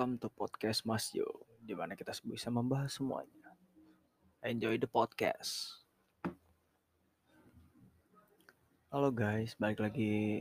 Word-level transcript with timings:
welcome 0.00 0.16
to 0.16 0.32
podcast 0.32 0.88
Mas 0.88 1.12
Yo, 1.12 1.28
di 1.60 1.76
mana 1.76 1.92
kita 1.92 2.16
bisa 2.24 2.48
membahas 2.48 2.96
semuanya. 2.96 3.52
Enjoy 4.40 4.80
the 4.80 4.88
podcast. 4.88 5.76
Halo 8.88 9.12
guys, 9.12 9.60
balik 9.60 9.84
lagi 9.84 10.40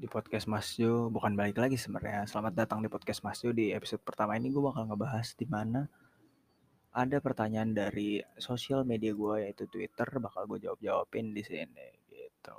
di 0.00 0.06
podcast 0.08 0.48
Mas 0.48 0.64
Yo. 0.80 1.12
Bukan 1.12 1.36
balik 1.36 1.60
lagi 1.60 1.76
sebenarnya. 1.76 2.24
Selamat 2.24 2.56
datang 2.56 2.80
di 2.80 2.88
podcast 2.88 3.20
Mas 3.20 3.36
Yo. 3.44 3.52
Di 3.52 3.76
episode 3.76 4.00
pertama 4.00 4.32
ini 4.40 4.48
gue 4.48 4.64
bakal 4.64 4.88
ngebahas 4.88 5.28
di 5.36 5.44
mana 5.44 5.84
ada 6.96 7.20
pertanyaan 7.20 7.76
dari 7.76 8.24
sosial 8.40 8.80
media 8.88 9.12
gue 9.12 9.44
yaitu 9.44 9.68
Twitter. 9.68 10.08
Bakal 10.08 10.48
gue 10.48 10.64
jawab 10.64 10.80
jawabin 10.80 11.36
di 11.36 11.44
sini 11.44 12.00
gitu. 12.08 12.56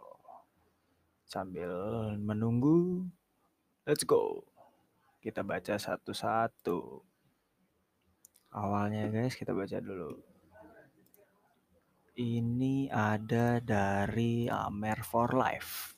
Sambil 1.25 1.73
menunggu, 2.21 3.09
let's 3.89 4.05
go 4.05 4.45
kita 5.19 5.43
baca 5.43 5.75
satu-satu. 5.75 7.03
Awalnya 8.55 9.11
guys 9.11 9.35
kita 9.35 9.51
baca 9.51 9.77
dulu. 9.77 10.15
Ini 12.19 12.91
ada 12.91 13.63
dari 13.63 14.47
Amer 14.47 14.99
for 15.03 15.31
Life. 15.35 15.95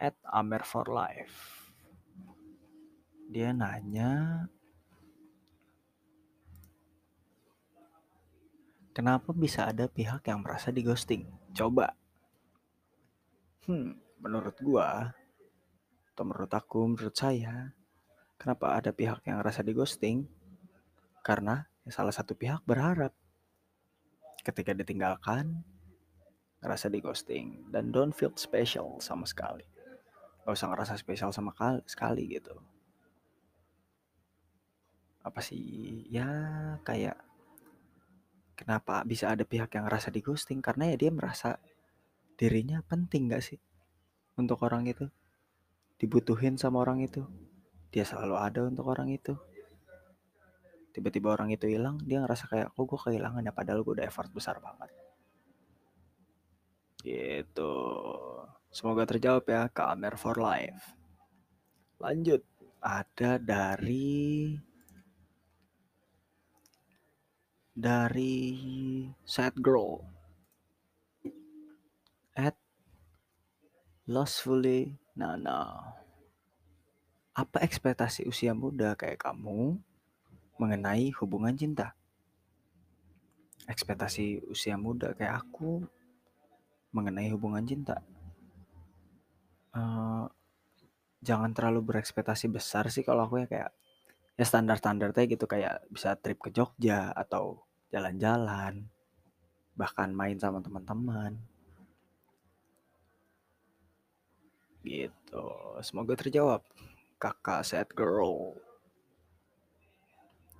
At 0.00 0.16
Amer 0.28 0.64
for 0.64 0.88
Life. 0.88 1.68
Dia 3.28 3.50
nanya, 3.56 4.44
kenapa 8.94 9.32
bisa 9.34 9.68
ada 9.68 9.88
pihak 9.90 10.24
yang 10.28 10.44
merasa 10.44 10.70
di 10.70 10.84
ghosting? 10.84 11.26
Coba. 11.56 11.96
Hmm, 13.66 13.96
menurut 14.20 14.56
gua, 14.60 15.12
atau 16.14 16.22
menurut 16.22 16.54
aku, 16.54 16.86
menurut 16.86 17.18
saya, 17.18 17.74
kenapa 18.38 18.78
ada 18.78 18.94
pihak 18.94 19.26
yang 19.26 19.42
rasa 19.42 19.66
di 19.66 19.74
ghosting? 19.74 20.30
Karena 21.26 21.66
salah 21.90 22.14
satu 22.14 22.38
pihak 22.38 22.62
berharap 22.62 23.10
ketika 24.46 24.70
ditinggalkan 24.78 25.66
ngerasa 26.62 26.86
di 26.86 27.02
ghosting 27.02 27.66
dan 27.74 27.90
don't 27.90 28.14
feel 28.14 28.30
special 28.38 29.02
sama 29.02 29.26
sekali. 29.26 29.66
Gak 30.46 30.54
usah 30.54 30.70
ngerasa 30.70 30.94
spesial 30.94 31.34
sama 31.34 31.50
kali, 31.50 31.82
sekali 31.90 32.30
gitu. 32.30 32.54
Apa 35.26 35.42
sih 35.42 36.06
ya 36.14 36.30
kayak 36.86 37.18
kenapa 38.54 39.02
bisa 39.02 39.34
ada 39.34 39.42
pihak 39.42 39.74
yang 39.74 39.90
ngerasa 39.90 40.14
di 40.14 40.22
ghosting 40.22 40.62
karena 40.62 40.94
ya 40.94 40.96
dia 40.96 41.10
merasa 41.10 41.58
dirinya 42.38 42.86
penting 42.86 43.34
gak 43.34 43.42
sih 43.42 43.58
untuk 44.38 44.62
orang 44.62 44.86
itu 44.86 45.10
dibutuhin 46.04 46.60
sama 46.60 46.84
orang 46.84 47.00
itu. 47.00 47.24
Dia 47.88 48.04
selalu 48.04 48.36
ada 48.36 48.60
untuk 48.68 48.84
orang 48.92 49.08
itu. 49.08 49.32
Tiba-tiba 50.92 51.32
orang 51.32 51.48
itu 51.48 51.64
hilang 51.64 51.96
dia 52.04 52.20
ngerasa 52.20 52.44
kayak 52.46 52.76
kok 52.76 52.84
gue 52.84 53.00
kehilangan 53.08 53.40
ya? 53.40 53.56
Padahal 53.56 53.80
gue 53.80 53.96
udah 53.96 54.04
effort 54.04 54.28
besar 54.28 54.60
banget. 54.60 54.92
Gitu. 57.00 57.74
Semoga 58.68 59.08
terjawab 59.08 59.48
ya 59.48 59.72
Kamer 59.72 60.20
for 60.20 60.36
Life. 60.36 60.92
Lanjut. 62.04 62.44
Ada 62.84 63.40
dari 63.40 64.52
dari 67.72 68.36
sad 69.24 69.56
girl. 69.56 70.04
At 72.36 72.60
lostfully 74.04 75.03
Nana. 75.14 75.94
Apa 77.34 77.62
ekspektasi 77.62 78.26
usia 78.26 78.54
muda 78.54 78.98
kayak 78.98 79.22
kamu 79.22 79.78
mengenai 80.58 81.14
hubungan 81.18 81.54
cinta? 81.54 81.94
Ekspektasi 83.70 84.42
usia 84.50 84.74
muda 84.74 85.14
kayak 85.14 85.46
aku 85.46 85.86
mengenai 86.94 87.30
hubungan 87.30 87.62
cinta. 87.66 88.02
Uh, 89.74 90.30
jangan 91.22 91.50
terlalu 91.50 91.94
berekspektasi 91.94 92.46
besar 92.50 92.86
sih 92.90 93.02
kalau 93.02 93.26
aku 93.26 93.42
ya 93.42 93.48
kayak 93.50 93.70
ya 94.34 94.44
standar-standar 94.46 95.14
teh 95.14 95.30
gitu 95.30 95.46
kayak 95.46 95.86
bisa 95.90 96.18
trip 96.18 96.38
ke 96.42 96.50
Jogja 96.50 97.10
atau 97.14 97.62
jalan-jalan 97.94 98.90
bahkan 99.74 100.10
main 100.10 100.38
sama 100.38 100.62
teman-teman 100.62 101.38
Gitu. 104.84 105.46
Semoga 105.80 106.12
terjawab. 106.12 106.60
Kakak 107.16 107.64
sad 107.64 107.88
girl. 107.96 108.52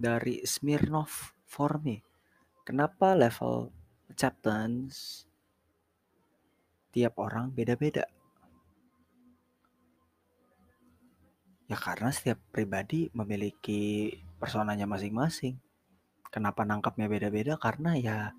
Dari 0.00 0.40
Smirnov 0.48 1.36
for 1.44 1.76
me. 1.84 2.00
Kenapa 2.64 3.12
level 3.12 3.68
acceptance 4.08 5.28
tiap 6.88 7.20
orang 7.20 7.52
beda-beda? 7.52 8.08
Ya 11.68 11.76
karena 11.76 12.08
setiap 12.08 12.40
pribadi 12.48 13.12
memiliki 13.12 14.16
personanya 14.40 14.88
masing-masing. 14.88 15.60
Kenapa 16.32 16.64
nangkapnya 16.64 17.12
beda-beda? 17.12 17.60
Karena 17.60 17.92
ya 18.00 18.32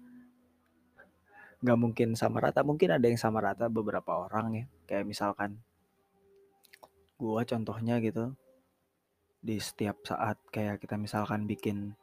nggak 1.62 1.80
mungkin 1.80 2.18
sama 2.18 2.42
rata. 2.42 2.66
Mungkin 2.66 2.98
ada 2.98 3.06
yang 3.06 3.22
sama 3.22 3.42
rata 3.42 3.70
beberapa 3.70 4.26
orang 4.26 4.46
ya. 4.54 4.66
Kayak 4.90 5.06
misalkan 5.10 5.62
gua 7.16 7.48
contohnya 7.48 8.00
gitu 8.04 8.36
di 9.46 9.62
setiap 9.62 10.02
saat 10.04 10.42
kayak 10.50 10.82
kita 10.82 10.98
misalkan 10.98 11.46
bikin 11.46 11.94